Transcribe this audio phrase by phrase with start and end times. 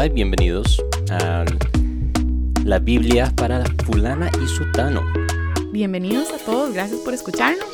[0.00, 1.44] Hola y bienvenidos a
[2.64, 5.02] la Biblia para fulana y sutano.
[5.72, 7.68] Bienvenidos a todos, gracias por escucharnos.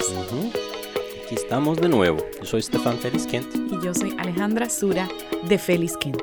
[1.25, 2.19] Aquí estamos de nuevo.
[2.41, 3.47] Yo soy Stefan Félix Kent.
[3.71, 5.09] Y yo soy Alejandra Sura
[5.49, 6.21] de Félix Kent.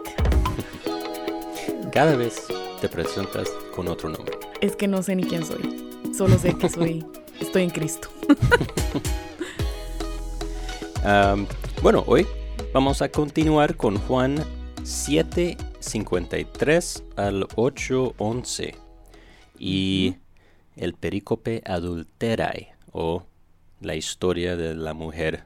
[1.93, 2.47] Cada vez
[2.81, 4.37] te presentas con otro nombre.
[4.59, 7.05] Es que no sé ni quién soy, solo sé que soy,
[7.39, 8.09] estoy en Cristo.
[11.81, 12.25] Bueno, hoy
[12.73, 14.41] vamos a continuar con Juan
[14.83, 18.75] 7, 53 al 8, 11
[19.59, 20.15] y
[20.75, 23.23] el perícope adulterae o
[23.81, 25.43] la historia de la mujer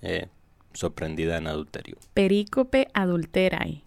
[0.00, 0.28] eh,
[0.72, 1.96] sorprendida en adulterio.
[2.14, 3.82] Perícope adulterae.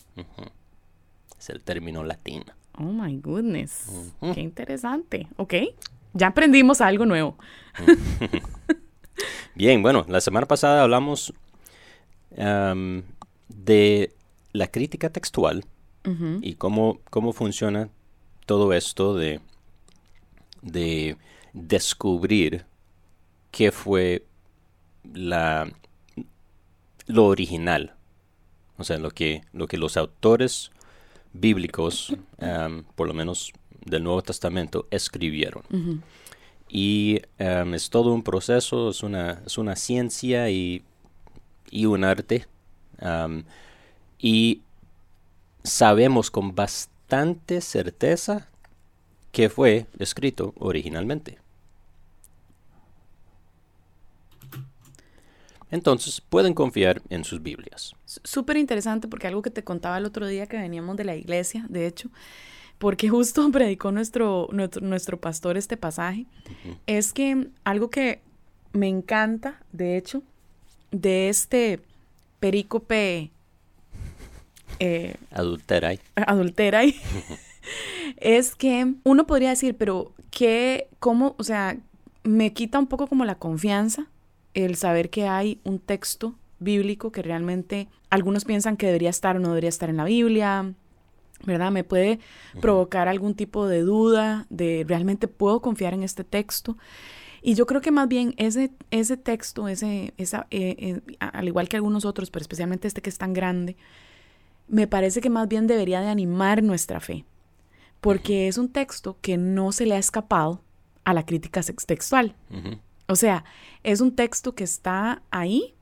[1.37, 2.45] Es el término latino.
[2.77, 5.27] Oh my goodness, qué interesante.
[5.37, 5.55] Ok,
[6.13, 7.37] ya aprendimos algo nuevo.
[9.55, 11.33] Bien, bueno, la semana pasada hablamos
[12.37, 13.03] am,
[13.47, 14.13] de
[14.55, 15.65] la crítica textual
[16.41, 17.89] y cómo, cómo funciona
[18.45, 19.41] todo esto de,
[20.61, 21.17] de
[21.53, 22.65] descubrir
[23.49, 24.23] qué fue
[25.15, 25.67] la,
[27.07, 27.95] lo original.
[28.77, 30.69] O sea, lo que, lo que los autores
[31.33, 33.51] bíblicos, am, por lo menos
[33.83, 35.63] del Nuevo Testamento, escribieron.
[36.69, 40.83] Y em, es todo un proceso, es una, es una ciencia y,
[41.71, 42.45] y un arte.
[42.99, 43.45] am,
[44.25, 44.63] y
[45.63, 48.47] sabemos con bastante certeza
[49.31, 51.37] que fue escrito originalmente.
[55.69, 57.93] Entonces pueden confiar en sus Biblias.
[58.05, 61.67] Súper interesante porque algo que te contaba el otro día que veníamos de la iglesia,
[61.69, 62.09] de hecho,
[62.79, 66.25] porque justo predicó nuestro, nuestro, nuestro pastor este pasaje,
[66.87, 68.21] es que algo que
[68.73, 70.23] me encanta, de hecho,
[70.89, 71.79] de este
[72.39, 73.29] perícope
[74.79, 75.99] eh, Adulterai.
[76.15, 76.95] adultera ahí,
[78.17, 81.77] es que uno podría decir, pero ¿qué, cómo, o sea,
[82.23, 84.07] me quita un poco como la confianza
[84.53, 89.39] el saber que hay un texto bíblico que realmente algunos piensan que debería estar o
[89.39, 90.73] no debería estar en la Biblia,
[91.45, 91.71] ¿verdad?
[91.71, 92.19] Me puede
[92.61, 96.77] provocar algún tipo de duda de realmente puedo confiar en este texto.
[97.41, 101.69] Y yo creo que más bien ese, ese texto, ese, esa, eh, eh, al igual
[101.69, 103.77] que algunos otros, pero especialmente este que es tan grande,
[104.67, 107.25] me parece que más bien debería de animar nuestra fe,
[108.01, 110.61] porque es un texto que no se le ha escapado
[111.03, 112.35] a la crítica textual.
[113.07, 113.43] O sea,
[113.83, 115.75] es un texto que está ahí,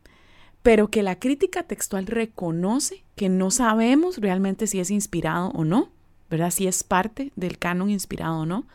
[0.61, 5.89] pero que la crítica textual reconoce que no sabemos realmente si es inspirado o no,
[6.29, 6.51] ¿verdad?
[6.51, 8.65] Si es parte del canon inspirado o no.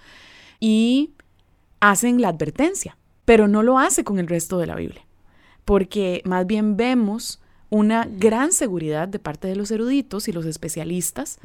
[0.61, 1.13] Y
[1.81, 5.05] hacen la advertencia, pero no lo hace con el resto de la Biblia,
[5.65, 11.39] porque más bien vemos una gran seguridad de parte de los eruditos y los especialistas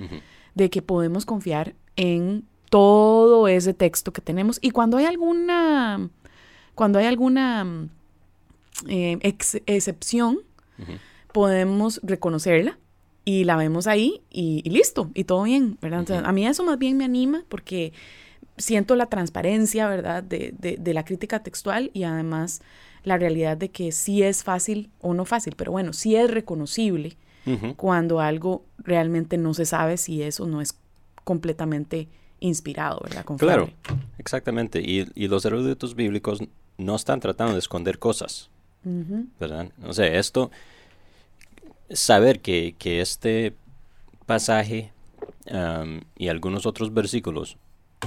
[0.55, 4.57] de que podemos confiar en todo ese texto que tenemos.
[4.61, 6.09] Y cuando hay alguna
[6.75, 7.87] cuando hay alguna
[8.87, 10.39] eh, ex- excepción
[11.31, 12.77] podemos reconocerla
[13.25, 16.77] y la vemos ahí y, y listo y todo bien verdad a mí eso más
[16.77, 17.93] bien me anima porque
[18.57, 22.61] siento la transparencia verdad de, de- de la crítica textual y además
[23.03, 27.17] la realidad de que sí es fácil o no fácil pero bueno sí es reconocible
[27.75, 30.77] cuando algo realmente no se sabe si eso no es
[31.25, 32.07] completamente
[32.39, 33.25] inspirado, ¿verdad?
[33.37, 33.69] Claro,
[34.17, 34.81] exactamente.
[34.81, 36.39] Y, y los eruditos bíblicos
[36.77, 38.49] no están tratando de esconder cosas.
[39.39, 39.69] ¿verdad?
[39.85, 40.51] O sea, esto,
[41.89, 43.53] saber que, que este
[44.25, 44.91] pasaje
[46.17, 47.57] y algunos otros versículos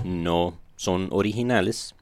[0.04, 1.94] no son originales,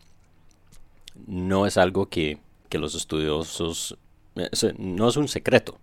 [1.29, 2.39] no es algo que,
[2.75, 3.97] que los estudiosos,
[4.35, 4.49] eh,
[4.79, 5.79] no es un secreto,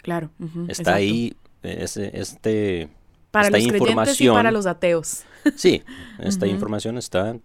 [0.00, 0.30] Claro.
[0.68, 0.90] está exacto.
[0.92, 2.88] ahí, eh, ese, este,
[3.32, 5.24] Para esta los y información, para los ateos.
[5.56, 5.82] sí,
[6.20, 7.36] esta información está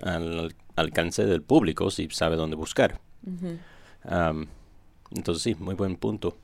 [0.00, 3.02] al alcance del público si sabe dónde buscar.
[5.10, 6.38] Entonces sí, muy buen punto.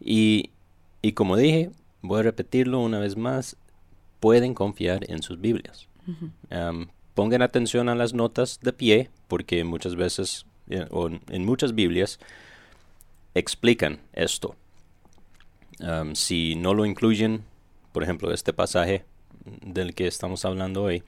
[0.00, 0.50] Y,
[1.02, 3.56] y como dije, voy a repetirlo una vez más,
[4.20, 5.88] pueden confiar en sus Biblias.
[7.18, 12.20] Pongan atención a las notas de pie, porque muchas veces, eh, o en- muchas Biblias,
[13.34, 14.54] explican esto.
[16.14, 17.42] Si no lo incluyen,
[17.92, 19.04] por ejemplo, este pasaje
[19.62, 21.02] del que estamos hablando hoy,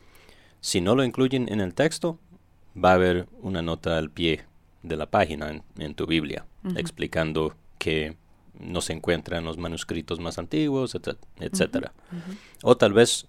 [0.60, 2.18] si no lo incluyen en el texto,
[2.76, 4.44] va a haber una nota al pie
[4.82, 6.44] de la página en, en tu Biblia,
[6.76, 8.16] explicando que
[8.58, 11.92] no se encuentra en los manuscritos más antiguos, etc- etcétera.
[12.64, 13.26] O tal vez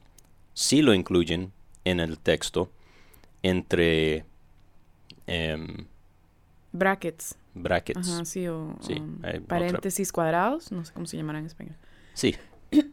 [0.56, 1.52] sí lo incluyen
[1.86, 2.70] en el texto
[3.44, 4.26] entre
[5.28, 5.86] em,
[6.72, 7.36] Brackets.
[7.54, 8.08] brackets.
[8.10, 11.76] Ajá, sí, o, Sí, um, otra- paréntesis cuadrados, no sé cómo se llamará en español.
[12.14, 12.36] Sí,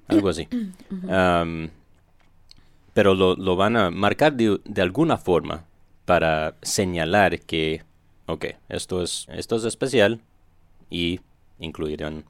[0.09, 0.49] algo así.
[2.95, 5.65] Pero lo, lo van a marcar de, de alguna forma
[6.05, 7.83] para señalar que,
[8.27, 10.21] ok, esto es, esto es especial
[10.91, 11.21] y
[11.61, 12.25] incluirán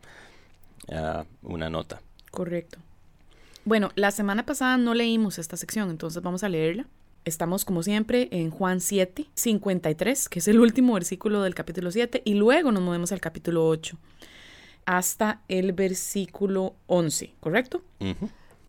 [0.92, 2.02] ah, una nota.
[2.30, 2.78] Correcto.
[3.68, 6.86] Bueno, la semana pasada no leímos esta sección, entonces vamos a leerla.
[7.26, 12.22] Estamos, como siempre, en Juan 7, 53, que es el último versículo del capítulo 7,
[12.24, 13.98] y luego nos movemos al capítulo 8,
[14.86, 17.82] hasta el versículo 11, ¿correcto?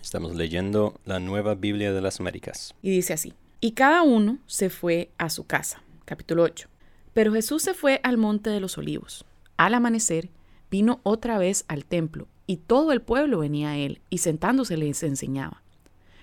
[0.02, 2.76] Estamos leyendo la nueva Biblia de las Américas.
[2.82, 5.82] Y dice así, y cada uno se fue a su casa.
[6.04, 6.68] Capítulo 8.
[7.14, 9.24] Pero Jesús se fue al monte de los olivos.
[9.56, 10.30] Al amanecer,
[10.70, 15.04] vino otra vez al templo, y todo el pueblo venía a él, y sentándose les
[15.04, 15.62] enseñaba.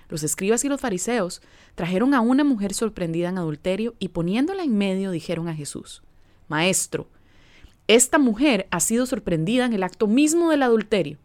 [0.09, 1.41] Los escribas y los fariseos
[1.73, 6.03] trajeron a una mujer sorprendida en adulterio, y poniéndola en medio dijeron a Jesús,
[6.49, 7.07] Maestro,
[7.87, 11.17] esta mujer ha sido sorprendida en el acto mismo del adulterio.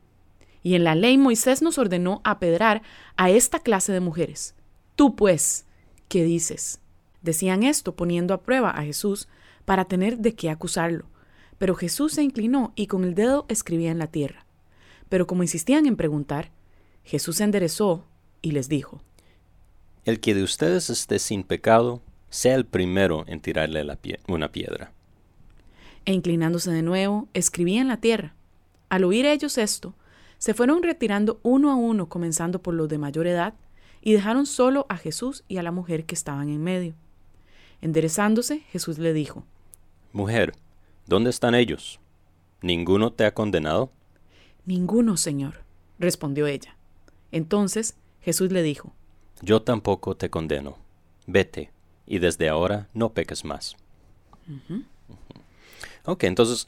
[0.63, 2.83] Y en la ley Moisés nos ordenó apedrar
[3.17, 4.55] a esta clase de mujeres.
[4.95, 5.65] Tú, pues,
[6.07, 6.79] ¿qué dices?
[7.23, 9.27] Decían esto poniendo a prueba a Jesús
[9.65, 11.07] para tener de qué acusarlo.
[11.59, 14.47] Pero Jesús se inclinó y con el dedo escribía en la tierra.
[15.13, 16.49] Pero como insistían en preguntar,
[17.05, 18.07] Jesús se enderezó
[18.41, 19.03] y les dijo,
[20.07, 22.01] El que de ustedes esté sin pecado,
[22.31, 24.91] sea el primero en tirarle la pie- una piedra.
[26.07, 28.33] e inclinándose de nuevo, escribía en la tierra.
[28.89, 29.93] Al oír ellos esto,
[30.39, 33.53] se fueron retirando uno a uno, comenzando por los de mayor edad,
[34.01, 36.95] y dejaron solo a Jesús y a la mujer que estaban en medio.
[37.83, 39.45] Enderezándose, Jesús le dijo,
[40.15, 40.55] Mujer,
[41.07, 42.01] ¿dónde están ellos?
[42.63, 43.91] ¿Ninguno te ha condenado?
[44.67, 45.63] Ninguno, Señor,
[45.99, 46.77] respondió ella.
[47.31, 48.93] Entonces Jesús le dijo,
[49.41, 50.79] Yo tampoco te condeno.
[51.27, 51.71] Vete,
[52.07, 53.77] y desde ahora no peques más.
[54.49, 54.85] Ujú.
[56.05, 56.67] Ok, entonces,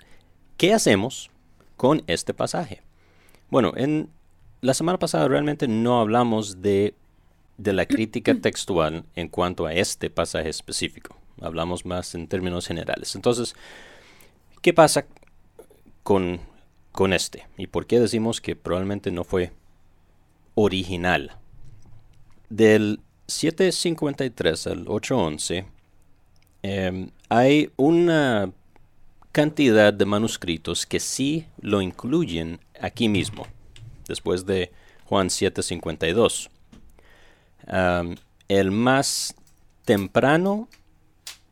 [0.57, 1.31] ¿qué hacemos
[1.77, 2.83] con este pasaje?
[3.51, 4.09] Bueno, en
[4.61, 6.95] la semana pasada realmente no hablamos de,
[7.59, 11.17] de la crítica textual en cuanto a este pasaje específico.
[11.41, 13.15] Hablamos más en términos generales.
[13.17, 13.55] Entonces,
[14.63, 15.07] ¿qué pasa
[16.05, 16.41] con,
[16.95, 17.49] con este?
[17.59, 19.51] ¿Y por qué decimos que probablemente no fue
[20.55, 21.37] original?
[22.49, 25.67] Del 753 al 811
[26.63, 28.53] em, hay una
[29.33, 33.49] cantidad de manuscritos que sí lo incluyen aquí mismo,
[34.07, 34.71] después de
[35.07, 36.49] Juan 752.
[37.67, 38.15] Am,
[38.47, 39.35] el más
[39.85, 40.69] temprano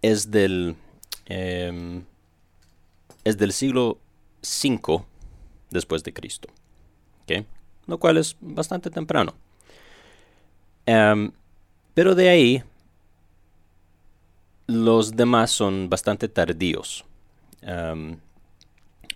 [0.03, 0.77] es del,
[1.27, 2.05] em,
[3.25, 3.99] es del siglo
[4.41, 5.05] V
[5.73, 6.49] después de Cristo,
[7.87, 9.35] lo cual es bastante temprano.
[10.87, 11.33] Em,
[11.95, 12.63] pero de ahí,
[14.67, 17.05] los demás son bastante tardíos.
[17.63, 18.17] Em,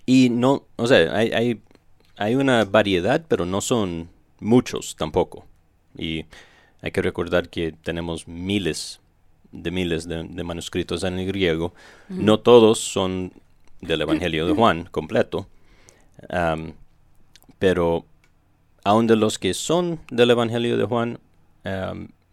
[0.05, 1.61] y no, o sea, hay, hay,
[2.17, 4.09] hay una variedad, pero no son
[4.41, 5.45] muchos tampoco.
[5.97, 6.25] Y
[6.83, 9.01] hay que recordar que tenemos miles
[9.53, 11.73] de miles de, de manuscritos en el griego.
[12.09, 13.33] No todos son
[13.81, 15.47] del Evangelio de Juan completo.
[17.59, 18.05] Pero
[18.85, 21.19] aun de los que son del Evangelio de Juan,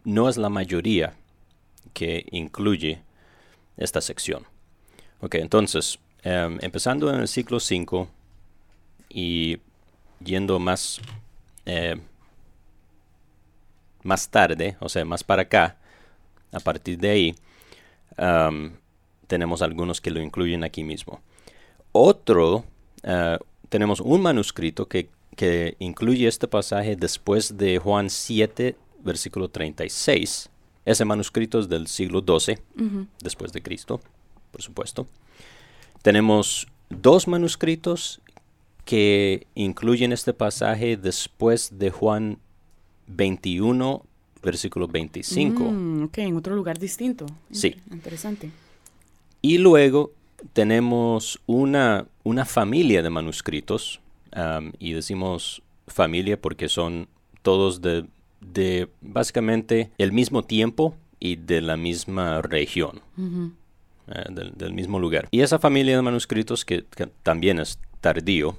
[0.03, 1.13] no es la mayoría
[1.93, 3.01] que incluye
[3.77, 4.45] esta sección.
[5.21, 8.07] Ok, entonces, em, empezando en el siglo V
[9.09, 9.57] y
[10.23, 10.99] yendo más,
[11.65, 11.95] eh,
[14.03, 15.77] más tarde, o sea, más para acá,
[16.51, 17.35] a partir de ahí,
[19.27, 21.21] tenemos algunos que lo incluyen aquí mismo.
[21.93, 22.65] Otro,
[23.03, 23.39] ah,
[23.73, 30.47] tenemos un manuscrito que, que incluye este pasaje después de Juan 7, versículo 36.
[30.85, 32.59] Ese manuscrito es del siglo XII,
[33.23, 33.99] después de Cristo,
[34.51, 35.07] por supuesto.
[36.03, 38.21] Tenemos dos manuscritos
[38.85, 42.37] que incluyen este pasaje después de Juan
[43.07, 44.05] 21,
[44.43, 45.63] versículo 25.
[45.63, 47.25] Mm, ok, en otro lugar distinto.
[47.49, 47.75] Sí.
[47.91, 48.51] Interesante.
[49.41, 50.11] Y luego
[50.53, 53.99] tenemos una, una familia de manuscritos,
[54.79, 57.07] y decimos familia porque son
[57.43, 58.05] todos de,
[58.41, 63.01] de básicamente el mismo tiempo y de la misma región,
[64.07, 65.27] eh, del, del mismo lugar.
[65.29, 68.57] Y esa familia de manuscritos que, que también es tardío,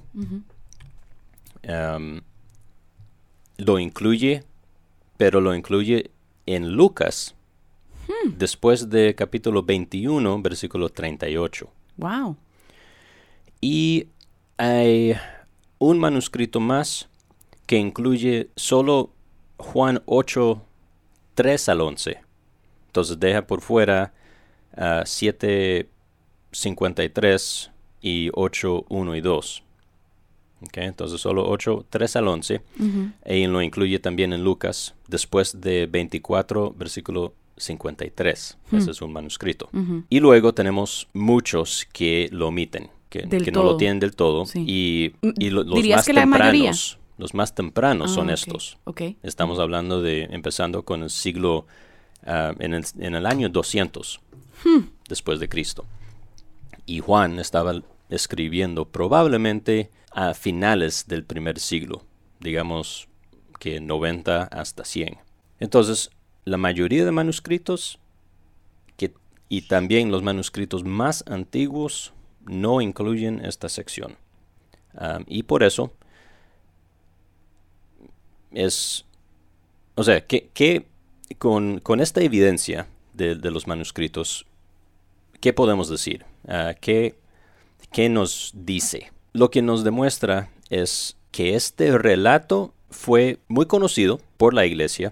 [3.57, 4.43] lo incluye,
[5.17, 6.11] pero lo incluye
[6.45, 7.35] en Lucas,
[8.25, 11.69] después de capítulo 21, versículo 38.
[11.97, 12.37] Wow.
[13.61, 14.07] Y
[14.57, 15.15] hay
[15.79, 17.09] un manuscrito más
[17.65, 19.11] que incluye solo
[19.57, 20.61] Juan 8,
[21.35, 22.17] 3 al 11.
[22.87, 24.13] Entonces deja por fuera
[24.77, 25.89] ah, 7,
[26.51, 27.71] 53
[28.01, 29.63] y 8, 1 y 2.
[30.61, 32.61] Ok, Entonces solo 8, 3 al 11.
[33.25, 38.57] Y lo incluye también en Lucas, después de 24, versículo 53.
[38.71, 39.69] Ese es un manuscrito.
[40.09, 42.89] Y luego tenemos muchos que lo omiten,
[43.21, 44.45] que, no lo tienen del todo.
[44.45, 44.63] Sí.
[44.67, 46.51] Y, y lo- los ¿Dirías más que la mayoría?
[46.71, 48.77] tempranos, los más tempranos son Ah, estos.
[49.23, 51.65] Estamos hablando de empezando con el siglo,
[52.25, 54.19] ah, en, el, en el año 200
[55.07, 55.85] después de Cristo.
[56.85, 62.03] Y Juan estaba escribiendo probablemente a finales del primer siglo,
[62.39, 63.07] digamos
[63.59, 65.17] que 90 hasta 100.
[65.59, 66.09] Entonces,
[66.43, 67.99] la mayoría de manuscritos
[68.97, 69.13] que,
[69.49, 72.13] y también los manuscritos más antiguos
[72.45, 74.17] no incluyen esta sección.
[75.27, 75.91] Y por eso
[78.51, 79.05] es,
[79.95, 80.85] o sea, que
[81.37, 84.45] con, con esta evidencia de, de los manuscritos,
[85.41, 86.25] ¿qué podemos decir?
[86.47, 87.15] Ah, ¿qué,
[87.91, 89.11] ¿Qué nos dice?
[89.33, 95.11] Lo que nos demuestra es que este relato fue muy conocido por la iglesia,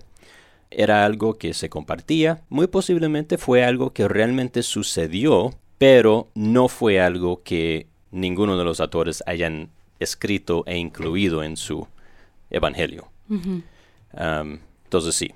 [0.72, 7.02] era algo que se compartía, muy posiblemente fue algo que realmente sucedió, pero no fue
[7.02, 11.86] algo que ninguno de los autores hayan escrito e incluido en su
[12.50, 13.10] evangelio.
[13.28, 15.34] Um, entonces sí,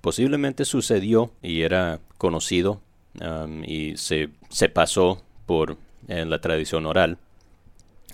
[0.00, 2.80] posiblemente sucedió y era conocido
[3.20, 5.76] um, y se, se pasó por
[6.06, 7.18] eh, la tradición oral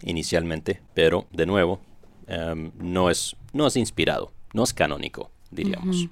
[0.05, 1.83] inicialmente, pero de nuevo
[2.29, 6.09] um, no, es, no es inspirado, no es canónico, diríamos.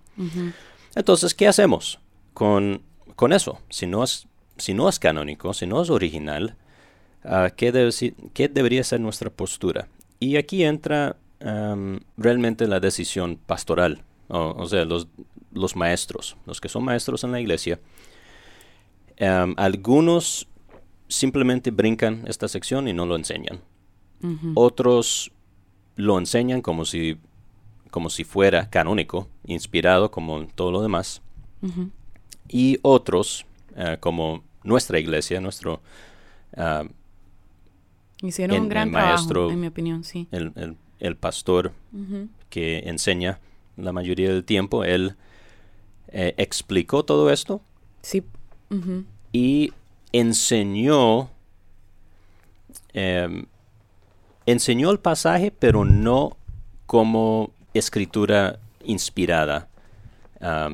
[0.95, 1.99] Entonces, ¿qué hacemos
[2.35, 2.83] con,
[3.17, 3.59] con eso?
[3.71, 4.26] Si no, es,
[4.62, 6.54] si no es canónico, si no es original,
[7.25, 9.88] ah, ¿qué, debe si- qué debería ser nuestra postura?
[10.21, 11.16] Y aquí entra
[12.16, 15.09] realmente la decisión pastoral, o, o sea, los,
[15.52, 17.81] los maestros, los que son maestros en la iglesia.
[19.57, 20.49] Algunos
[21.09, 23.61] simplemente brincan esta sección y no lo enseñan.
[24.54, 25.33] Otros
[25.97, 27.19] lo enseñan como si,
[27.90, 31.21] como si fuera canónico, inspirado como todo lo demás.
[32.49, 33.45] Y otros,
[33.76, 35.81] eh, como nuestra iglesia, nuestro,
[36.57, 36.85] ah,
[38.25, 40.28] Hicieron El- un gran el trabajo, maestro- en mi opinión, sí.
[40.31, 41.73] el, el- el pastor
[42.50, 43.40] que enseña
[43.76, 45.16] la mayoría del tiempo, él
[46.09, 47.62] eh, explicó todo esto
[48.02, 48.23] Sí.
[49.33, 49.73] y
[50.12, 51.31] enseñó
[52.92, 53.47] em,
[54.47, 56.37] enseñó el pasaje pero no
[56.87, 59.69] como escritura inspirada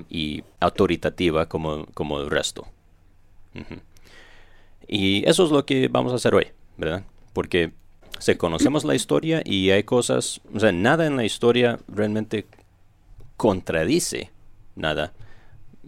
[0.08, 2.66] y autoritativa como, como el resto
[4.86, 7.02] Y eso es lo que vamos a hacer hoy verdad
[7.32, 7.72] porque
[8.18, 12.46] se conocemos la historia y hay cosas o sea nada en la historia realmente
[13.36, 14.30] contradice
[14.76, 15.12] nada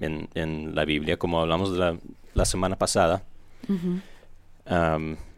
[0.00, 1.98] en, en la Biblia, como hablamos de la,
[2.34, 3.22] la semana pasada.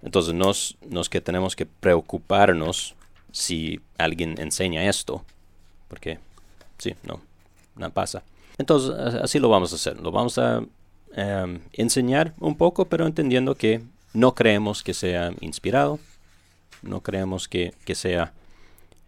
[0.03, 2.95] Entonces, no es, no es que tenemos que preocuparnos
[3.31, 5.25] si alguien enseña esto,
[5.89, 6.19] porque
[6.79, 7.21] sí, no,
[7.77, 8.23] no pasa.
[8.59, 8.91] Entonces,
[9.23, 9.99] así lo vamos a hacer.
[10.01, 10.63] Lo vamos a
[11.15, 13.83] em, enseñar un poco, pero entendiendo que
[14.15, 15.99] no creemos que sea inspirado,
[16.83, 18.33] no creemos que, que sea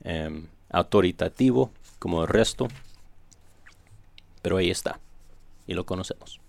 [0.05, 2.69] em, autoritativo como el resto,
[4.43, 5.01] pero ahí está
[5.67, 6.41] y lo conocemos.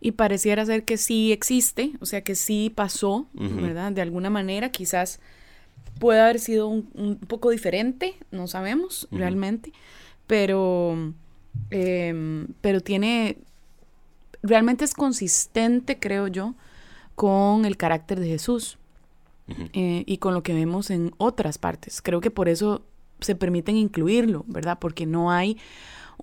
[0.00, 3.26] Y pareciera ser que sí existe, o sea, que sí pasó.
[3.32, 5.20] De alguna manera, quizás
[5.98, 9.72] puede haber sido un, un poco diferente, no sabemos realmente,
[10.26, 11.14] pero,
[11.70, 13.38] em, pero tiene,
[14.44, 16.54] realmente es consistente, creo yo,
[17.14, 18.78] con el carácter de Jesús
[19.48, 22.02] eh, y con lo que vemos en otras partes.
[22.02, 22.84] Creo que por eso
[23.20, 24.78] se permiten incluirlo, ¿verdad?
[24.78, 25.56] Porque no hay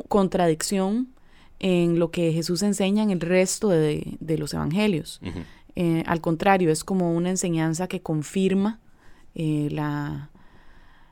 [0.08, 1.10] contradicción
[1.60, 5.20] en lo que Jesús enseña en el resto de, de los evangelios.
[5.76, 8.80] Eh, al contrario, es como una enseñanza que confirma
[9.36, 10.30] eh, la,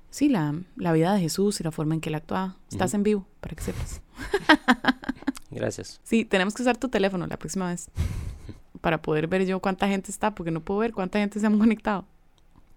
[0.10, 2.56] sí, la, la vida de Jesús y la forma en que él actuaba.
[2.72, 4.02] Estás en vivo, para que sepas.
[5.52, 6.00] Gracias.
[6.04, 7.90] Sí, tenemos que usar tu teléfono la próxima vez
[8.82, 11.58] para poder ver yo cuánta gente está, porque no puedo ver cuánta gente se han
[11.58, 12.06] conectado.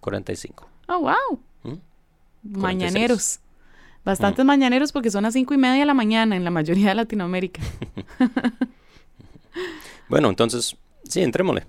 [0.01, 0.69] 45.
[0.89, 1.41] ¡Oh, wow!
[1.63, 2.59] ¿Mm?
[2.59, 3.41] Mañaneros.
[4.05, 6.95] Bastantes mañaneros porque son las cinco y media de la mañana en la mayoría de
[6.97, 7.63] Latinoamérica.
[10.09, 10.77] Bueno, entonces,
[11.09, 11.65] sí, entrémosle.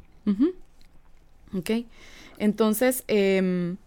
[1.55, 1.85] Ok.
[2.37, 3.77] Entonces, em,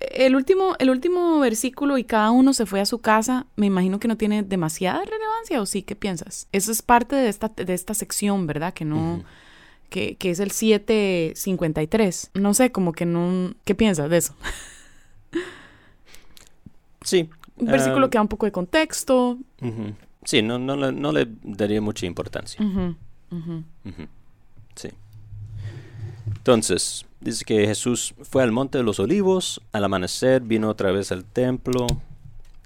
[0.00, 4.00] el, último, el último versículo y cada uno se fue a su casa, me imagino
[4.00, 5.82] que no tiene demasiada relevancia, ¿o sí?
[5.82, 6.48] ¿Qué piensas?
[6.52, 8.72] Eso es parte de esta, de esta sección, ¿verdad?
[8.74, 9.22] Que no...
[9.90, 12.30] Que, que es el 753.
[12.34, 13.54] No sé, como que no...
[13.64, 14.36] ¿Qué piensas de eso?
[17.02, 17.28] Sí.
[17.56, 19.38] Un versículo ah, que da un poco de contexto.
[20.24, 22.60] Sí, no, no, le, no le daría mucha importancia.
[24.74, 24.88] Sí.
[26.26, 31.12] Entonces, Dice que Jesús fue al monte de los olivos, al amanecer vino otra vez
[31.12, 31.86] al templo,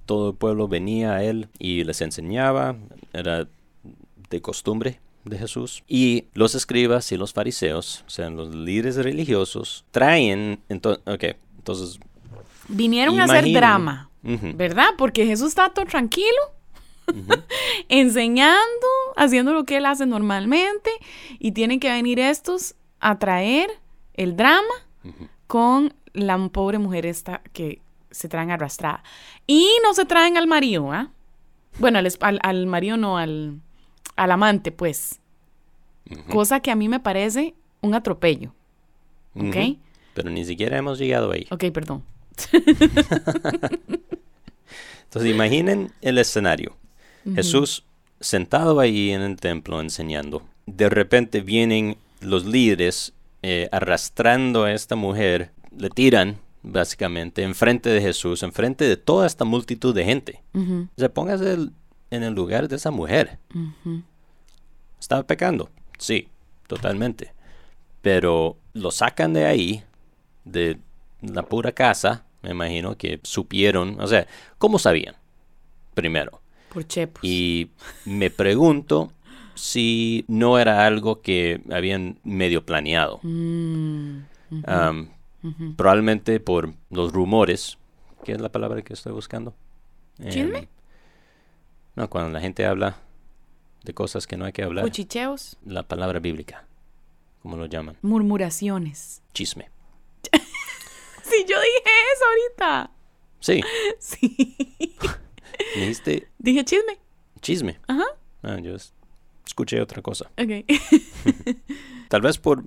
[0.06, 2.76] todo el pueblo venía a él y les enseñaba,
[3.12, 3.48] era
[4.30, 5.82] de costumbre de Jesús.
[5.88, 11.24] Y los escribas y los fariseos, o sea, los líderes religiosos, traen, entonces, ok,
[11.56, 11.98] entonces...
[12.68, 14.90] Vinieron a hacer drama, ¿verdad?
[14.96, 16.28] Porque Jesús está todo tranquilo,
[17.88, 20.90] enseñando, haciendo lo que él hace normalmente,
[21.38, 23.70] y tienen que venir estos a traer
[24.14, 24.74] el drama
[25.46, 27.80] con la pobre mujer esta que
[28.10, 29.02] se traen arrastrada.
[29.46, 31.10] Y no se traen al marido, ¿ah?
[31.78, 33.60] Bueno, al, al, marido no, al,
[34.16, 35.20] al amante, pues.
[36.30, 38.54] Cosa que a mí me parece un atropello.
[39.34, 39.56] ¿Ok?
[40.14, 41.46] Pero ni siquiera hemos llegado ahí.
[41.50, 42.04] Ok, perdón.
[45.04, 46.76] Entonces imaginen el escenario.
[47.34, 47.84] Jesús
[48.20, 50.42] sentado ahí en el templo enseñando.
[50.66, 53.12] De repente vienen los líderes
[53.46, 59.44] eh, arrastrando a esta mujer, le tiran básicamente enfrente de Jesús, enfrente de toda esta
[59.44, 60.42] multitud de gente.
[60.96, 61.58] Se póngase
[62.10, 63.38] en el lugar de esa mujer.
[64.98, 66.28] Estaba pecando, sí,
[66.68, 67.34] totalmente.
[68.00, 69.84] Pero lo sacan de ahí,
[70.46, 70.78] de
[71.20, 75.16] la pura casa, me imagino que supieron, o sea, ¿cómo sabían?
[75.92, 76.40] Primero.
[76.72, 77.22] Por chepos.
[77.22, 77.72] Y
[78.06, 79.12] me pregunto
[79.54, 83.20] si no era algo que habían medio planeado.
[83.22, 84.20] Mm,
[85.76, 87.78] probablemente por los rumores,
[88.24, 89.54] ¿qué es la palabra que estoy buscando?
[90.28, 90.58] ¿Chisme?
[90.58, 90.66] Em,
[91.96, 92.96] no, cuando la gente habla
[93.84, 94.84] de cosas que no hay que hablar.
[94.84, 95.56] ¿Cuchicheos?
[95.64, 96.64] La palabra bíblica,
[97.42, 97.96] ¿cómo lo llaman?
[98.02, 99.22] Murmuraciones.
[99.32, 99.70] Chisme.
[101.22, 102.90] sí, yo dije eso ahorita.
[103.40, 103.60] Sí.
[103.98, 104.96] Sí.
[105.76, 106.28] ¿Dijiste?
[106.38, 106.98] Dije chisme.
[107.40, 107.78] Chisme.
[107.86, 108.04] Ajá.
[108.42, 108.76] Ah, yo
[109.46, 110.30] escuché otra cosa.
[112.08, 112.64] Tal vez por,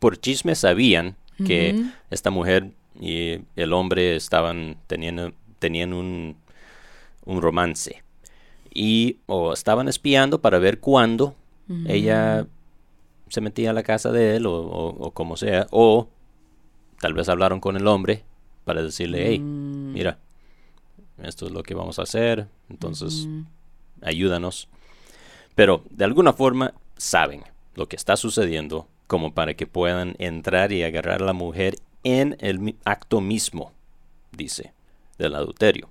[0.00, 6.36] por chisme sabían que esta mujer y el hombre estaban teniendo, tenían un,
[7.24, 8.02] un romance.
[8.72, 11.34] Y o estaban espiando para ver cuándo
[11.86, 12.46] ella
[13.28, 15.66] se metía a la casa de él o, o, como sea.
[15.70, 16.08] O
[17.00, 18.24] tal vez hablaron con el hombre
[18.64, 19.92] para decirle, hey, mm.
[19.92, 20.18] mira,
[21.22, 23.28] esto es lo que vamos a hacer, entonces
[24.02, 24.68] ayúdanos.
[25.56, 27.42] Pero de alguna forma saben
[27.74, 32.36] lo que está sucediendo como para que puedan entrar y agarrar a la mujer en
[32.40, 33.72] el acto mismo,
[34.32, 34.72] dice,
[35.18, 35.88] del adulterio.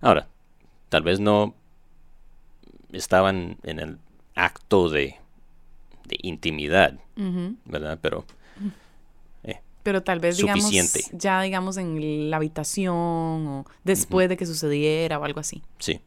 [0.00, 0.26] Ahora,
[0.88, 1.54] tal vez no
[2.92, 3.98] estaban en el
[4.34, 5.16] acto de,
[6.06, 6.98] de intimidad,
[7.64, 7.98] ¿verdad?
[8.00, 8.24] Pero...
[9.42, 10.70] Eh, Pero tal vez, digamos,
[11.12, 15.62] ya digamos en la habitación o después de que sucediera o algo así.
[15.78, 16.00] Sí.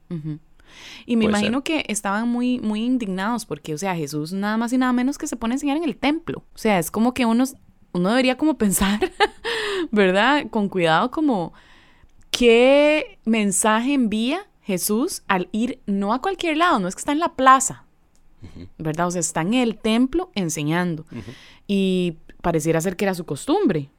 [1.06, 4.78] Y me imagino que estaban muy, muy indignados porque, o sea, Jesús nada más y
[4.78, 6.44] nada menos que se pone a enseñar en el templo.
[6.54, 7.46] O sea, es como que uno,
[7.94, 9.00] uno debería como pensar,
[9.92, 10.48] ¿verdad?
[10.50, 11.54] Con cuidado como,
[12.32, 16.80] ¿qué mensaje envía Jesús al ir no a cualquier lado?
[16.80, 17.86] No es que está en la plaza,
[18.78, 19.08] ¿verdad?
[19.08, 21.06] O sea, está en el templo enseñando.
[21.68, 23.90] Y pareciera ser que era su costumbre.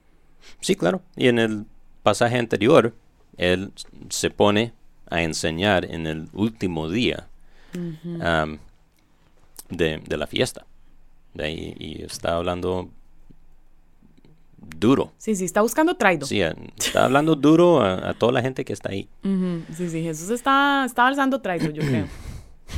[0.61, 1.03] Sí, claro.
[1.17, 1.67] Y en el
[2.03, 2.95] pasaje anterior,
[3.37, 3.73] él
[4.09, 4.73] se pone
[5.11, 7.29] a enseñar en el último día
[9.71, 10.67] de, la fiesta.
[11.35, 12.91] De y está hablando
[14.77, 15.13] duro.
[15.19, 16.27] Sí, sí, está buscando traido.
[16.27, 16.41] Sí,
[16.77, 19.09] está hablando duro a, toda la gente que está ahí.
[19.77, 22.07] Sí, sí, Jesús está, está alzando traido, yo creo.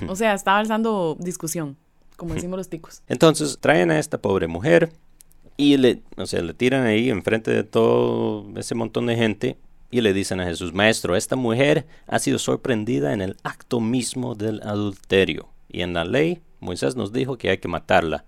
[0.08, 1.76] o sea, está alzando discusión,
[2.16, 3.02] como decimos los ticos.
[3.08, 4.92] Entonces, traen a esta pobre mujer
[5.56, 9.56] y le, o sea, le tiran ahí enfrente de todo ese montón de gente
[9.90, 14.34] y le dicen a Jesús, Maestro, esta mujer ha sido sorprendida en el acto mismo
[14.34, 15.48] del adulterio.
[15.68, 18.24] Y en la ley, Moisés nos dijo que hay que matarla,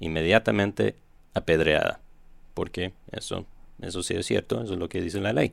[0.00, 0.96] inmediatamente
[1.34, 2.00] apedreada.
[2.54, 3.46] Porque eso,
[3.80, 5.52] eso sí es cierto, eso es lo que dice la ley.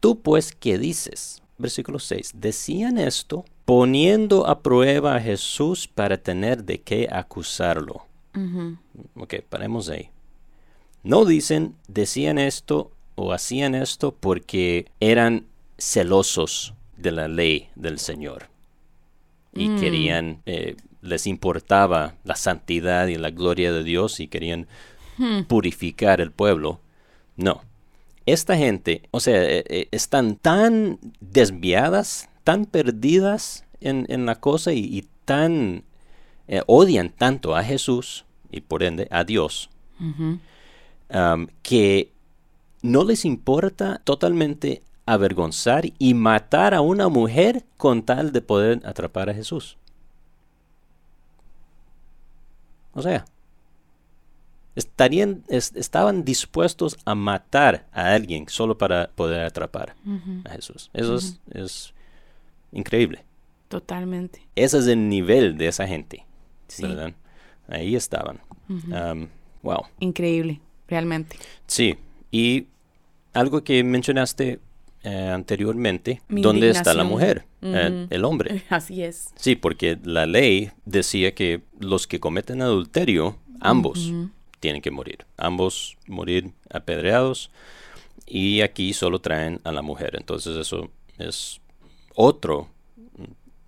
[0.00, 1.42] Tú pues, ¿qué dices?
[1.56, 2.32] Versículo 6.
[2.34, 8.06] Decían esto poniendo a prueba a Jesús para tener de qué acusarlo.
[9.14, 10.10] Ok, paremos ahí.
[11.02, 15.46] No dicen, decían esto o hacían esto porque eran
[15.78, 18.48] celosos de la ley del Señor
[19.52, 19.80] y mm.
[19.80, 24.68] querían, eh, les importaba la santidad y la gloria de Dios y querían
[25.16, 25.42] hmm.
[25.44, 26.80] purificar el pueblo.
[27.36, 27.62] No,
[28.26, 35.06] esta gente, o sea, eh, eh, están tan desviadas, tan perdidas en, la cosa y,
[35.24, 35.84] tan
[36.66, 42.10] odian tanto a Jesús y por ende a Dios, um, que
[42.82, 49.28] no les importa totalmente avergonzar y matar a una mujer con tal de poder atrapar
[49.28, 49.76] a Jesús.
[52.92, 53.24] O sea,
[54.74, 59.94] estarían, estaban dispuestos a matar a alguien solo para poder atrapar
[60.44, 60.90] a Jesús.
[60.92, 61.94] Eso es,
[62.72, 63.24] increíble.
[63.68, 64.46] Totalmente.
[64.56, 66.24] Ese es el nivel de esa gente.
[66.80, 67.12] ¿verdad?
[67.68, 68.40] Ahí estaban.
[69.62, 69.82] wow.
[69.98, 71.36] Increíble, realmente.
[71.66, 71.96] Sí.
[72.30, 72.66] Y
[73.32, 74.60] algo que mencionaste
[75.02, 77.46] eh, anteriormente, ¿dónde está la mujer?
[77.62, 78.64] Eh, el hombre.
[78.70, 79.30] Así es.
[79.34, 84.12] Sí, porque la ley decía que los que cometen adulterio, ambos
[84.60, 85.26] tienen que morir.
[85.36, 87.50] Ambos morir apedreados.
[88.26, 90.16] Y aquí solo traen a la mujer.
[90.16, 91.60] Entonces eso es
[92.14, 92.68] otro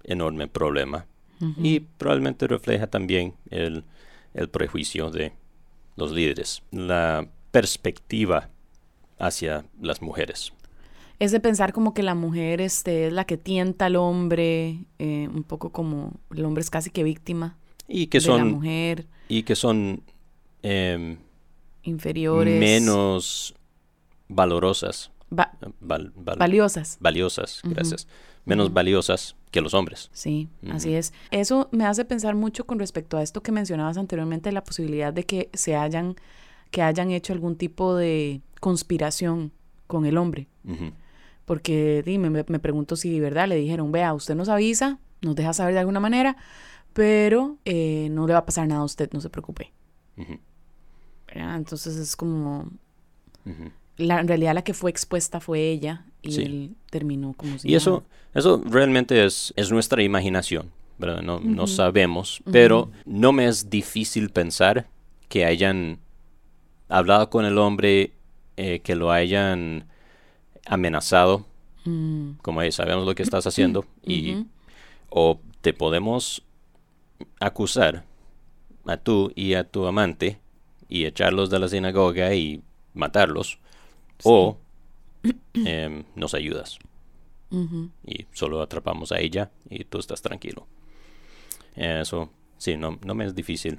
[0.05, 1.07] enorme problema.
[1.57, 3.83] Y probablemente refleja también el,
[4.33, 5.33] el prejuicio de
[5.97, 6.63] los líderes.
[6.71, 8.49] La perspectiva
[9.19, 10.53] hacia las mujeres.
[11.21, 15.29] Es de pensar como que la mujer este, es la que tienta al hombre, eh,
[15.33, 19.07] un poco como el hombre es casi que víctima y que son, la mujer.
[19.29, 20.03] Y que son
[20.63, 21.19] em,
[21.83, 22.59] inferiores.
[22.59, 23.55] Menos
[24.29, 25.11] valorosas.
[25.81, 26.97] valiosas.
[27.01, 28.09] Valiosas, gracias.
[28.45, 30.11] Menos valiosas que los hombres.
[30.13, 31.13] Sí, así es.
[31.31, 35.25] Eso me hace pensar mucho con respecto a esto que mencionabas anteriormente, la posibilidad de
[35.25, 36.17] que se hayan,
[36.73, 39.53] que hayan hecho algún tipo de conspiración
[39.87, 40.49] con el hombre.
[41.45, 45.53] Porque dime, me, pregunto si de verdad le dijeron, vea, usted nos avisa, nos deja
[45.53, 46.37] saber de alguna manera,
[46.95, 49.71] pero eh, no le va a pasar nada a usted, no se preocupe.
[51.29, 52.71] Entonces es como...
[53.99, 57.69] la, en realidad la que fue expuesta fue ella y él terminó como si...
[57.69, 61.21] Y eso, eso realmente es, es nuestra imaginación, ¿verdad?
[61.21, 64.87] No, no sabemos, pero no me es difícil pensar
[65.29, 65.99] que hayan
[66.93, 68.13] hablado con el hombre,
[68.57, 69.87] eh, que lo hayan
[70.67, 71.47] amenazado,
[71.85, 72.33] mm.
[72.43, 74.45] como sabemos lo que estás haciendo, y
[75.09, 76.43] o te podemos
[77.41, 78.05] acusar
[78.87, 80.39] a tú y a tu amante
[80.89, 83.59] y echarlos de la sinagoga y matarlos,
[84.23, 84.59] o
[85.55, 86.79] em, nos ayudas.
[88.07, 90.67] Y solo atrapamos a ella y tú estás tranquilo.
[91.77, 93.79] Eso, sí, no, no me es difícil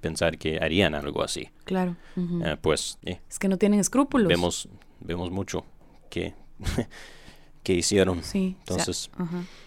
[0.00, 1.48] pensar que harían algo así.
[1.64, 1.96] Claro.
[2.16, 2.98] Eh, pues...
[3.04, 4.28] Eh, es que no tienen escrúpulos.
[4.28, 4.68] Vemos,
[5.00, 5.64] vemos mucho
[6.08, 6.34] que,
[7.62, 8.22] que hicieron.
[8.22, 9.10] Sí, entonces,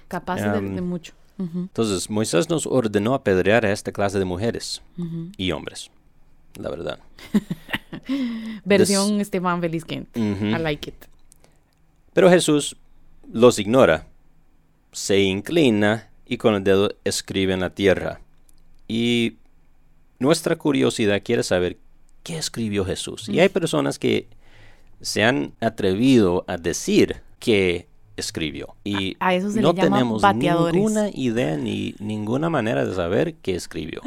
[0.07, 1.13] capaces de, em, mucho.
[1.37, 4.81] Entonces, Moisés nos ordenó apedrear a esta clase de mujeres
[5.35, 5.89] y hombres,
[6.55, 6.99] la verdad.
[8.65, 11.05] Versión Esteban Feliz I like it.
[12.13, 12.77] Pero Jesús
[13.31, 14.07] los ignora,
[14.91, 18.21] se inclina y con el dedo escribe en la tierra.
[18.87, 19.37] Y
[20.23, 21.77] nuestra curiosidad quiere saber
[22.23, 23.27] qué escribió Jesús.
[23.27, 24.27] Y hay personas que
[25.01, 28.73] se han atrevido a decir que escribió.
[28.86, 29.17] Y
[29.55, 34.01] no tenemos ninguna idea ni ninguna manera de saber qué escribió.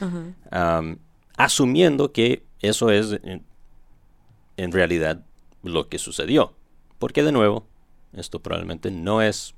[1.38, 5.24] asumiendo que eso es en, realidad
[5.62, 6.54] lo que sucedió.
[6.98, 7.66] Porque de nuevo,
[8.12, 9.54] esto probablemente no es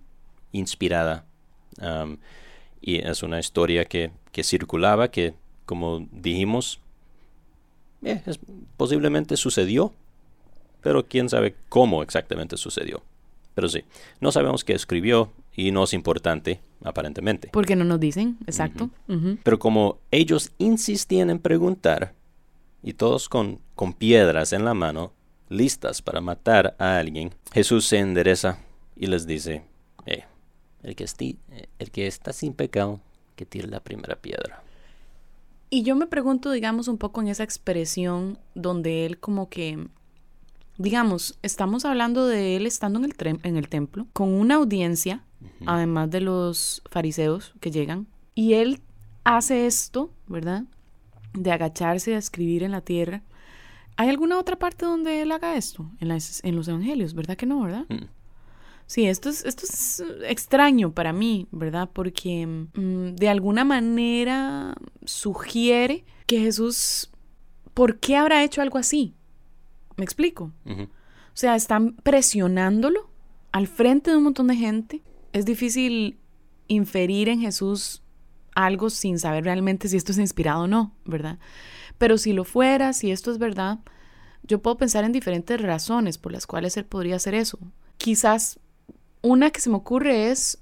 [0.52, 1.26] inspirada.
[2.80, 4.12] y es una historia que,
[4.44, 5.34] circulaba, que
[5.66, 6.80] como dijimos,
[8.02, 8.22] eh,
[8.76, 9.92] posiblemente sucedió
[10.84, 13.02] pero quién sabe cómo exactamente sucedió.
[13.54, 13.84] Pero sí,
[14.20, 17.48] no sabemos qué escribió y no es importante, aparentemente.
[17.52, 18.90] Porque no nos dicen, exacto.
[19.42, 22.12] Pero como ellos insistían en preguntar,
[22.82, 25.12] y todos con, con piedras en la mano,
[25.48, 28.58] listas para matar a alguien, Jesús se endereza
[28.94, 29.62] y les dice,
[30.04, 30.24] eh,
[30.82, 31.06] el, que
[31.78, 33.00] el que está sin pecado,
[33.36, 34.62] que tire la primera piedra.
[35.74, 39.88] Y yo me pregunto, digamos, un poco en esa expresión donde él como que
[40.78, 45.24] digamos, estamos hablando de él estando en el, en el templo, con una audiencia,
[45.66, 48.06] además de los fariseos que llegan,
[48.36, 48.82] y él
[49.24, 50.62] hace esto, ¿verdad?
[51.32, 53.24] De agacharse a escribir en la tierra.
[53.96, 55.90] ¿Hay alguna otra parte donde él haga esto?
[55.98, 57.86] En, en los evangelios, ¿verdad que no, verdad?
[57.88, 58.04] Mm.
[58.86, 61.88] Sí, esto es, esto es extraño para mí, ¿verdad?
[61.92, 67.10] Porque mm, de alguna manera sugiere que Jesús,
[67.72, 69.14] ¿por qué habrá hecho algo así?
[69.96, 70.52] ¿Me explico?
[70.66, 73.08] O sea, están presionándolo
[73.52, 75.02] al frente de un montón de gente.
[75.32, 76.18] Es difícil
[76.68, 78.02] inferir en Jesús
[78.54, 81.38] algo sin saber realmente si esto es inspirado o no, ¿verdad?
[81.98, 83.80] Pero si lo fuera, si esto es verdad,
[84.42, 87.58] yo puedo pensar en diferentes razones por las cuales él podría hacer eso.
[87.96, 88.58] Quizás
[89.24, 90.58] una que se me ocurre es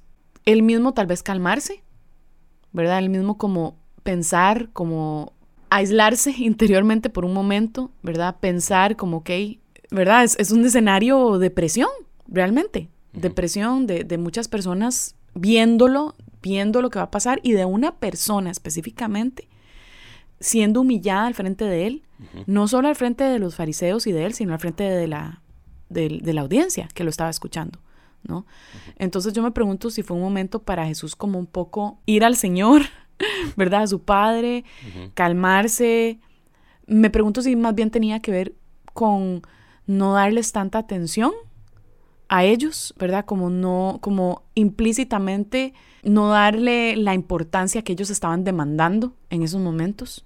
[0.46, 1.82] él mismo tal vez calmarse,
[2.72, 2.98] ¿verdad?
[2.98, 5.32] Él mismo como pensar, como
[5.70, 8.36] aislarse interiormente por un momento, ¿verdad?
[8.40, 9.30] Pensar como, ok,
[9.90, 10.24] ¿verdad?
[10.24, 11.90] Es, un escenario de presión,
[12.26, 17.52] realmente, de presión de, de muchas personas viéndolo, viendo lo que va a pasar y
[17.52, 19.48] de una persona específicamente
[20.42, 22.02] siendo humillada al frente de él,
[22.46, 25.40] no solo al frente de los fariseos y de él, sino al frente de la,
[25.88, 27.78] de, la audiencia que lo estaba escuchando.
[28.24, 28.46] ¿No?
[28.96, 32.36] Entonces yo me pregunto si fue un momento para Jesús como un poco ir al
[32.36, 32.82] Señor,
[33.56, 33.82] ¿verdad?
[33.82, 34.64] A su Padre,
[35.14, 36.20] calmarse.
[36.86, 38.54] Me pregunto si más bien tenía que ver
[38.92, 39.42] con
[39.86, 41.32] no darles tanta atención
[42.28, 43.24] a ellos, ¿verdad?
[43.24, 50.24] Como no, como implícitamente no darle la importancia que ellos estaban demandando en esos momentos,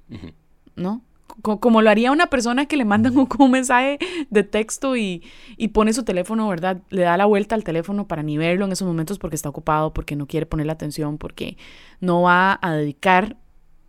[0.76, 1.02] ¿no?
[1.42, 3.98] Como, lo haría una persona que le mandan un, un mensaje
[4.30, 5.22] de texto y,
[5.56, 6.82] y, pone su teléfono, ¿verdad?
[6.90, 9.92] Le da la vuelta al teléfono para ni verlo en esos momentos porque está ocupado,
[9.92, 11.56] porque no quiere ponerle atención, porque
[12.00, 13.36] no va a dedicar,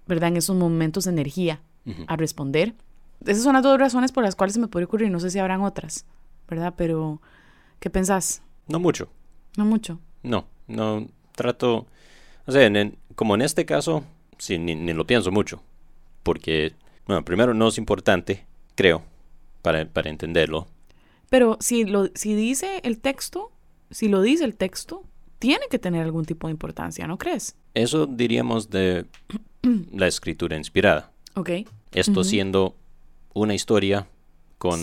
[0.08, 0.30] ¿verdad?
[0.30, 1.62] En esos momentos energía
[2.08, 2.76] a responder.
[3.26, 5.10] Esas son las dos razones por las cuales se me puede ocurrir.
[5.10, 6.06] No sé si habrán otras,
[6.50, 6.73] ¿verdad?
[6.76, 7.21] Pero,
[7.80, 8.41] ¿qué pensás?
[8.67, 9.10] No mucho.
[9.56, 10.00] No mucho.
[10.23, 11.88] No, no trato.
[12.45, 12.69] O sea,
[13.15, 14.04] como en este caso,
[14.38, 15.62] sí, ni, ni lo pienso mucho.
[16.23, 16.73] Porque
[17.08, 19.04] bueno, primero no es importante, creo,
[19.62, 20.67] para, para entenderlo.
[21.30, 23.52] Pero si, lo, si dice el texto,
[23.91, 25.04] si lo dice el texto,
[25.39, 27.56] tiene que tener algún tipo de importancia, ¿no crees?
[27.74, 29.06] Eso diríamos de
[29.93, 31.12] la escritura inspirada.
[31.36, 31.52] Ok.
[31.91, 32.76] Esto siendo
[33.34, 34.08] una historia
[34.58, 34.80] con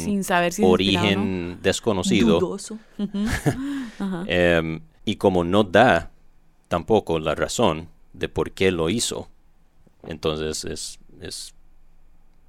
[0.63, 2.41] origen desconocido.
[2.41, 2.79] Dudoso.
[4.27, 6.11] Em, y como no da
[6.69, 9.29] tampoco la razón de por qué lo hizo,
[10.03, 11.55] entonces es, es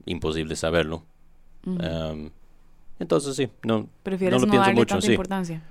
[0.05, 1.03] imposible saberlo.
[2.99, 5.63] entonces sí, no, Prefieres no lo pienso mucho, tanta importancia.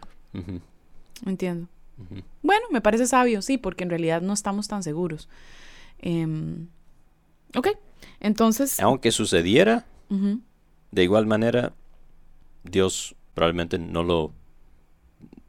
[1.24, 1.68] Entiendo.
[2.42, 5.28] Bueno, me parece sabio, sí, porque en realidad no estamos tan seguros.
[6.00, 6.66] Em,
[7.56, 7.68] ok,
[8.20, 8.80] entonces...
[8.80, 9.86] Aunque sucediera,
[10.90, 11.72] de igual manera,
[12.64, 14.32] Dios probablemente no lo...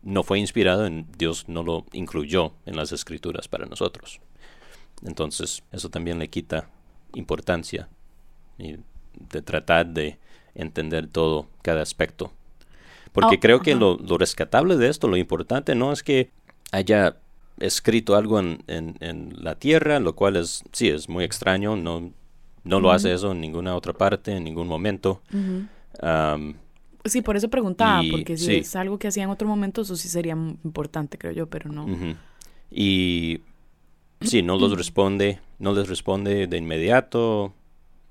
[0.04, 4.21] No fue inspirado, en, Dios no lo incluyó en las escrituras para nosotros.
[5.02, 6.69] Entonces, eso también le quita
[7.15, 7.89] importancia
[8.58, 8.78] y
[9.30, 10.18] de tratar de
[10.56, 12.32] entender todo, cada aspecto.
[13.12, 16.32] Porque oh, creo que lo, rescatable de esto, lo importante no es que
[16.72, 17.18] haya
[17.60, 22.12] escrito algo en, en, la tierra, lo cual es, sí, es muy extraño, no,
[22.65, 25.22] no lo hace eso en ninguna otra parte, en ningún momento.
[27.06, 30.10] sí, por eso preguntaba, porque si es algo que hacía en otro momento, eso sí
[30.10, 31.86] sería importante, creo yo, pero no.
[32.70, 33.39] Y
[34.20, 37.54] sí, no los responde, no les responde de inmediato,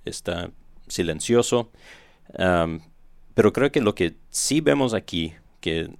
[0.04, 0.50] está
[0.88, 1.70] silencioso.
[3.34, 5.90] pero creo que lo que sí vemos aquí, que,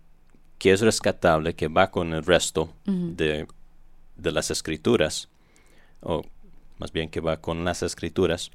[0.59, 3.47] que es rescatable, que va con el resto de,
[4.17, 5.29] de, las escrituras,
[6.01, 6.23] o
[6.79, 8.51] más bien que va con las escrituras,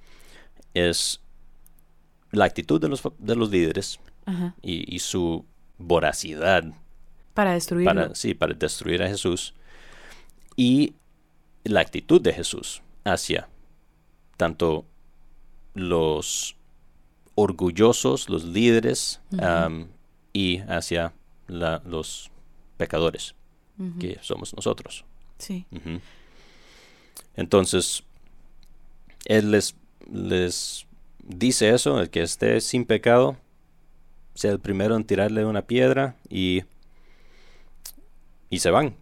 [0.73, 1.21] es
[2.31, 3.99] la actitud de los, de los líderes
[4.61, 5.45] y, su
[5.77, 6.63] voracidad.
[7.33, 8.13] Para destruirlo.
[8.15, 9.55] sí, para destruir a Jesús.
[10.55, 10.93] Y
[11.63, 13.47] la actitud de Jesús hacia
[14.37, 14.85] tanto
[15.87, 16.55] los
[17.35, 19.21] orgullosos, los líderes,
[20.33, 21.13] y hacia
[21.47, 22.31] los
[22.77, 23.35] pecadores,
[23.99, 25.05] que somos nosotros.
[25.37, 25.65] Sí.
[27.35, 28.03] Entonces,
[29.25, 29.75] Él les,
[30.11, 30.85] les
[31.23, 33.37] dice eso, el que esté sin pecado,
[34.33, 36.63] sea el primero en tirarle una piedra y,
[38.49, 38.95] y se van.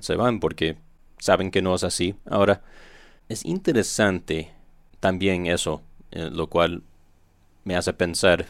[0.00, 0.76] Se van porque
[1.18, 2.14] saben que no es así.
[2.26, 2.62] Ahora,
[3.28, 4.52] es interesante
[5.00, 5.82] también eso,
[6.12, 6.82] eh, lo cual
[7.64, 8.46] me hace pensar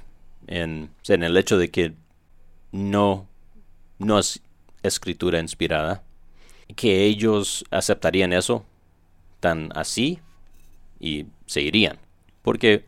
[0.47, 1.95] en, en el hecho de que
[2.73, 3.29] no,
[3.99, 4.43] no es
[4.83, 6.03] escritura inspirada,
[6.75, 8.65] que ellos aceptarían eso
[9.41, 10.21] tan así
[10.99, 11.99] y se irían,
[12.43, 12.87] porque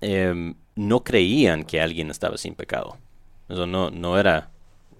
[0.00, 2.98] em, no creían que alguien estaba sin pecado.
[3.48, 4.50] Eso no, no era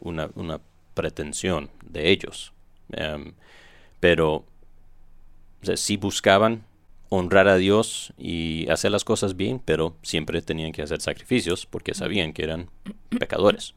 [0.00, 0.60] una, una
[0.94, 2.52] pretensión de ellos.
[2.92, 3.32] Em,
[4.00, 4.44] pero
[5.68, 6.64] o sí buscaban
[7.10, 11.92] honrar a Dios y hacer las cosas bien, pero siempre tenían que hacer sacrificios porque
[11.92, 12.70] sabían que eran
[13.18, 13.74] pecadores.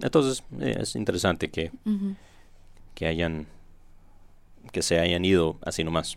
[0.00, 1.70] entonces eh, es interesante que,
[2.94, 3.46] que hayan
[4.72, 6.16] que se hayan ido así nomás.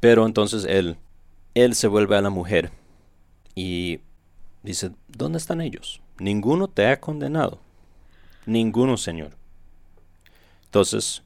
[0.00, 0.96] Pero entonces él,
[1.54, 2.70] él se vuelve a la mujer
[3.54, 4.00] y
[4.62, 6.00] dice, ¿dónde están ellos?
[6.18, 7.60] Ninguno te ha condenado.
[8.46, 9.36] Ninguno, Señor.
[10.64, 11.22] Entonces,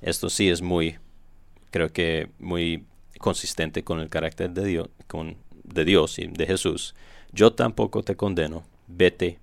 [0.00, 0.98] esto sí es muy
[1.70, 2.84] creo que muy
[3.18, 6.94] consistente con el carácter de Dios, con, de Dios y de Jesús.
[7.32, 9.38] Yo tampoco te condeno, vete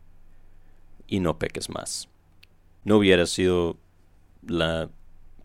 [1.08, 2.08] y no peques más.
[2.84, 3.78] No hubiera sido
[4.46, 4.90] la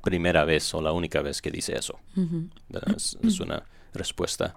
[0.03, 1.99] primera vez o la única vez que dice eso.
[2.97, 4.57] es, una respuesta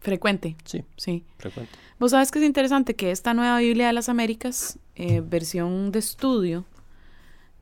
[0.00, 0.56] frecuente.
[0.64, 1.24] Sí, sí.
[1.38, 1.72] Frecuente.
[1.98, 5.98] Vos sabes que es interesante que esta nueva Biblia de las Américas, eh, versión de
[5.98, 6.64] estudio,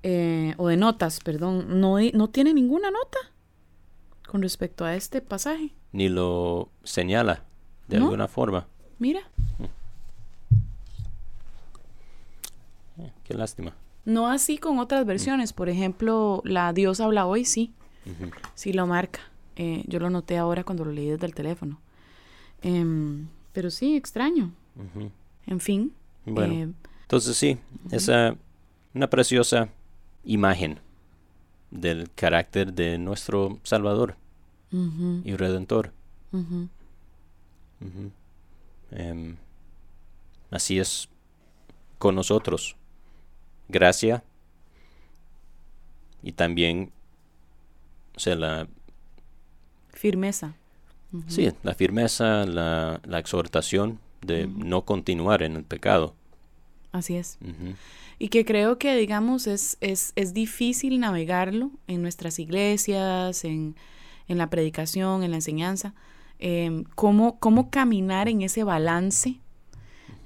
[0.03, 3.19] eh, o de notas, perdón, no, no tiene ninguna nota
[4.27, 5.71] con respecto a este pasaje.
[5.93, 7.45] Ni lo señala
[7.89, 8.05] de ¿No?
[8.07, 8.67] alguna forma.
[8.99, 9.21] Mira,
[12.99, 13.75] Eh, qué lástima.
[14.05, 15.53] no así con otras versiones.
[15.53, 17.73] Por ejemplo, la Dios habla hoy, sí,
[18.07, 18.31] Ujú.
[18.55, 19.21] sí lo marca.
[19.57, 21.79] Eh, yo lo noté ahora cuando lo leí desde el teléfono.
[22.63, 24.53] Em, pero sí, extraño.
[25.47, 25.93] En fin.
[26.25, 26.69] Bueno, eh,
[27.03, 27.59] entonces sí,
[27.91, 28.35] esa
[28.95, 29.69] una preciosa
[30.25, 30.81] imagen
[31.77, 34.17] del carácter de nuestro Salvador
[34.71, 35.93] y Redentor.
[38.91, 39.37] Em,
[40.51, 41.09] así es
[41.99, 42.77] con nosotros.
[43.69, 44.23] Gracia
[46.23, 46.93] y también,
[48.17, 48.69] o sea, la,
[49.93, 50.55] Firmeza.
[51.27, 56.15] sí, la firmeza, la, la exhortación de no continuar en el pecado.
[56.93, 57.39] Así es.
[58.19, 63.77] Y que creo que, digamos, es, es, es difícil navegarlo en nuestras iglesias, en,
[64.29, 65.95] en la predicación, en la enseñanza.
[66.39, 69.41] em, cómo, cómo caminar en ese balance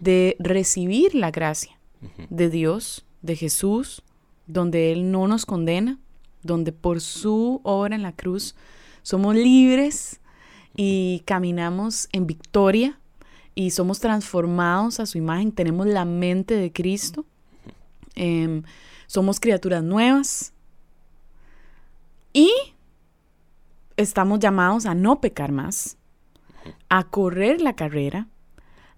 [0.01, 1.79] de recibir la gracia
[2.31, 4.03] de Dios, de Jesús,
[4.47, 5.99] donde Él no nos condena,
[6.43, 8.55] donde por su obra en la cruz
[9.03, 10.21] somos libres
[10.75, 12.99] y caminamos en victoria
[13.55, 17.27] y somos transformados a su imagen, tenemos la mente de Cristo,
[18.15, 18.63] em,
[19.07, 20.53] somos criaturas nuevas
[22.33, 22.51] y
[23.97, 25.97] estamos llamados a no pecar más,
[26.89, 28.29] a correr la carrera,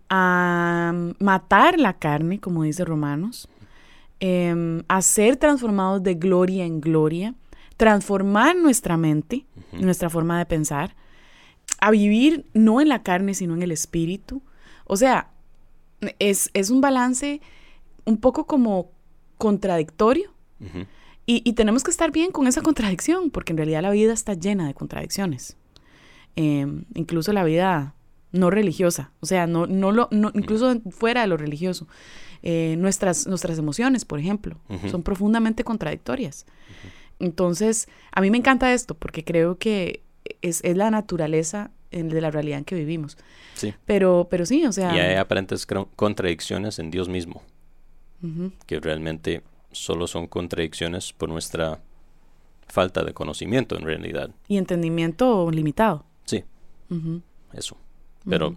[0.09, 3.49] a matar la carne, como dice Romanos,
[4.21, 7.35] em, a ser transformados de gloria en gloria,
[7.77, 10.95] transformar nuestra mente, nuestra forma de pensar,
[11.81, 14.43] a vivir no en la carne, sino en el espíritu.
[14.85, 15.31] O sea,
[16.19, 17.41] es, es un balance
[18.05, 18.92] un poco como
[19.43, 20.31] contradictorio
[21.27, 24.35] y, y tenemos que estar bien con esa contradicción, porque en realidad la vida está
[24.35, 25.57] llena de contradicciones.
[26.37, 27.95] Em, incluso la vida
[28.33, 31.87] no religiosa, o sea, no, no lo, no- incluso fuera de lo religioso.
[32.45, 34.57] Eh, nuestras, nuestras emociones, por ejemplo,
[34.91, 36.47] son profundamente contradictorias.
[37.19, 40.03] Entonces, a mí me encanta esto, porque creo que
[40.41, 43.17] es, es la naturaleza en- de la realidad en que vivimos.
[43.55, 43.75] Sí.
[43.87, 44.95] Pero, pero sí, o sea...
[44.97, 47.43] Y hay aparentes contradicciones en Dios mismo,
[48.67, 51.81] que realmente solo son contradicciones por nuestra
[52.69, 54.31] falta de conocimiento en realidad.
[54.49, 56.05] y entendimiento limitado.
[56.25, 56.45] Sí,
[57.53, 57.77] eso.
[58.29, 58.57] Pero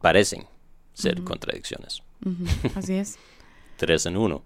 [0.00, 0.44] parecen
[0.94, 2.02] ser contradicciones.
[2.74, 3.18] Así es.
[3.76, 4.42] Tres en uno.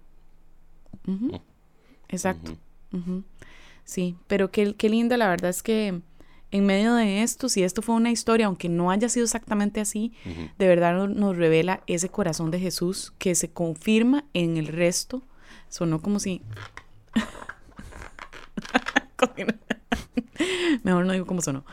[2.09, 2.57] Exacto.
[3.83, 6.01] Sí, pero qué, qué linda, la verdad es que
[6.51, 10.13] en medio de esto, si esto fue una historia, aunque no haya sido exactamente así,
[10.57, 15.23] de verdad no- nos revela ese corazón de Jesús que se confirma en el resto.
[15.69, 16.41] Sonó como si...
[20.83, 21.65] Mejor no digo cómo sonó.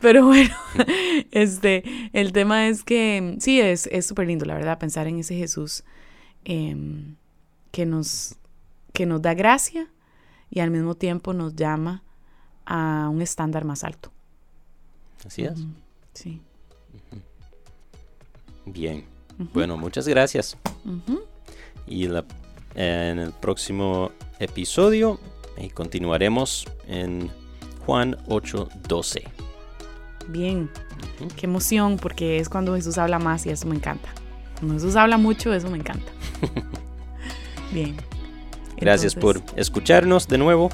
[0.00, 0.54] Pero bueno,
[1.30, 5.36] este, el tema es que sí, es es súper lindo, la verdad, pensar en ese
[5.36, 5.84] Jesús
[6.44, 7.16] em,
[7.70, 8.36] que, nos,
[8.92, 9.88] que nos da gracia
[10.50, 12.02] y al mismo tiempo nos llama
[12.70, 14.10] a un estándar más alto.
[15.26, 15.58] Así es.
[16.14, 16.40] Sí.
[18.66, 19.04] Bien.
[19.52, 20.56] Bueno, muchas gracias.
[21.86, 22.24] Y la-
[22.74, 25.18] en el próximo episodio
[25.56, 27.30] eh, continuaremos en
[27.84, 29.24] Juan 8:12.
[30.28, 30.70] Bien,
[31.36, 34.08] qué emoción, porque es cuando Jesús habla más y eso me encanta.
[34.58, 36.12] Cuando Jesús habla mucho, eso me encanta.
[37.72, 37.96] Bien.
[38.76, 40.70] Gracias Entonces, por escucharnos de nuevo.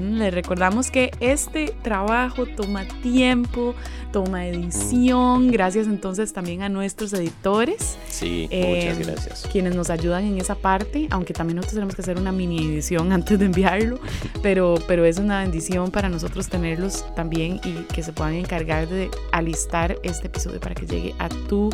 [0.00, 3.74] Les recordamos que este trabajo toma tiempo,
[4.12, 5.50] toma edición.
[5.50, 9.48] Gracias entonces también a nuestros editores, Sí, Eh, muchas gracias.
[9.52, 13.12] quienes nos ayudan en esa parte, aunque también nosotros tenemos que hacer una mini edición
[13.12, 13.98] antes de enviarlo,
[14.42, 19.10] pero, pero es una bendición para nosotros tenerlos también y que se puedan encargar de
[19.32, 21.70] alistar este episodio para que llegue a tu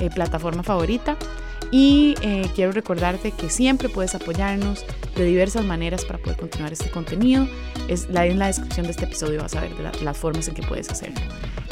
[0.00, 1.16] eh, plataforma favorita.
[1.70, 6.90] Y eh, quiero recordarte que siempre puedes apoyarnos de diversas maneras para poder continuar este
[6.90, 7.46] contenido.
[7.88, 10.54] Es la, en la descripción de este episodio vas a ver la- las formas en
[10.54, 11.20] que puedes hacerlo.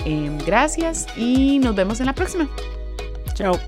[0.04, 2.48] Em, gracias y nos vemos en la próxima.
[3.34, 3.58] Chao.